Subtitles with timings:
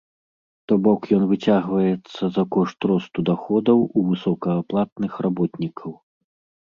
[0.69, 5.91] То бок ён выцягваецца за кошт росту даходаў у высокааплатных работнікаў.